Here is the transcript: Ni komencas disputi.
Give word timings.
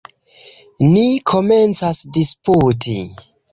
Ni 0.93 1.03
komencas 1.33 2.01
disputi. 2.19 2.99